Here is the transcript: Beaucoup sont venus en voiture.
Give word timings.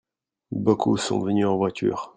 Beaucoup 0.55 0.97
sont 0.97 1.19
venus 1.19 1.45
en 1.45 1.57
voiture. 1.57 2.09